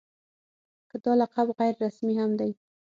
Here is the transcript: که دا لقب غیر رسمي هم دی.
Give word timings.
که 0.89 0.97
دا 1.05 1.13
لقب 1.21 1.47
غیر 1.59 1.75
رسمي 1.85 2.13
هم 2.21 2.31
دی. 2.39 2.51